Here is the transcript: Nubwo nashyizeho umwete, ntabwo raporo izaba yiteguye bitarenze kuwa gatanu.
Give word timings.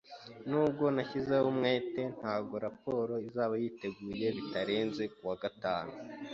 Nubwo 0.49 0.85
nashyizeho 0.95 1.45
umwete, 1.53 2.01
ntabwo 2.17 2.55
raporo 2.65 3.13
izaba 3.27 3.53
yiteguye 3.61 4.27
bitarenze 4.37 5.03
kuwa 5.15 5.35
gatanu. 5.43 5.91